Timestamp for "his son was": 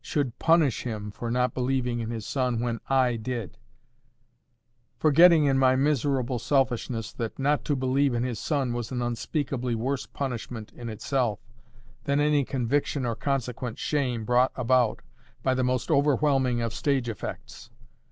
8.23-8.91